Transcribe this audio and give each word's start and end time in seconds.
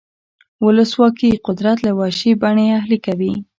ولسواکي 0.65 1.29
قدرت 1.47 1.77
له 1.85 1.91
وحشي 1.99 2.31
بڼې 2.41 2.65
اهلي 2.79 2.97
کوي. 3.05 3.33